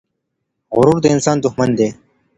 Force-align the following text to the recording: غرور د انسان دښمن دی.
غرور 0.75 0.97
د 1.01 1.05
انسان 1.15 1.37
دښمن 1.39 1.69
دی. 1.79 1.89